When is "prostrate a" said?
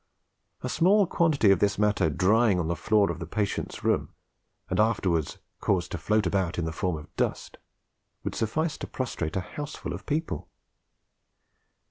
8.87-9.41